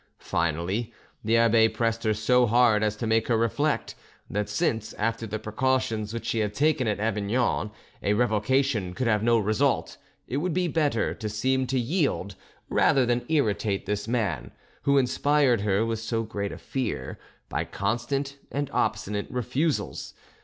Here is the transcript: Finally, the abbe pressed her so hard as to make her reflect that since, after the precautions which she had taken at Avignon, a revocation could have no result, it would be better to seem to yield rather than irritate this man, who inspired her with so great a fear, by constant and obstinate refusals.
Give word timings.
Finally, 0.17 0.91
the 1.23 1.37
abbe 1.37 1.69
pressed 1.69 2.03
her 2.03 2.13
so 2.15 2.47
hard 2.47 2.81
as 2.81 2.95
to 2.95 3.05
make 3.05 3.27
her 3.27 3.37
reflect 3.37 3.93
that 4.31 4.49
since, 4.49 4.93
after 4.93 5.27
the 5.27 5.37
precautions 5.37 6.11
which 6.11 6.25
she 6.25 6.39
had 6.39 6.55
taken 6.55 6.87
at 6.87 6.99
Avignon, 6.99 7.69
a 8.01 8.15
revocation 8.15 8.95
could 8.95 9.05
have 9.05 9.21
no 9.21 9.37
result, 9.37 9.97
it 10.27 10.37
would 10.37 10.55
be 10.55 10.67
better 10.67 11.13
to 11.13 11.29
seem 11.29 11.67
to 11.67 11.77
yield 11.77 12.33
rather 12.67 13.05
than 13.05 13.27
irritate 13.29 13.85
this 13.85 14.07
man, 14.07 14.49
who 14.85 14.97
inspired 14.97 15.61
her 15.61 15.85
with 15.85 15.99
so 15.99 16.23
great 16.23 16.51
a 16.51 16.57
fear, 16.57 17.19
by 17.47 17.63
constant 17.63 18.39
and 18.51 18.71
obstinate 18.73 19.27
refusals. 19.29 20.15